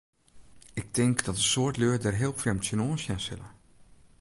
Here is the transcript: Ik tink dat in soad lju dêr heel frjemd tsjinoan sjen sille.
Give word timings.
Ik 0.73 0.85
tink 0.91 1.23
dat 1.25 1.35
in 1.41 1.47
soad 1.51 1.75
lju 1.79 1.91
dêr 2.03 2.17
heel 2.21 2.35
frjemd 2.41 2.61
tsjinoan 2.63 2.97
sjen 3.03 3.19
sille. 3.25 3.49